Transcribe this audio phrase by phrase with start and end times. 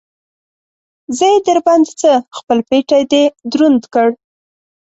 [1.17, 2.11] زه يې در باندې څه؟!
[2.37, 4.09] خپل پټېی دې دروند کړ.